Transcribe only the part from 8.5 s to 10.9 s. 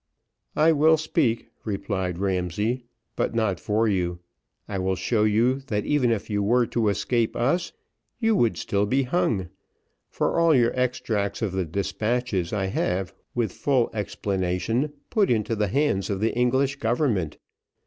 still be hung; for all your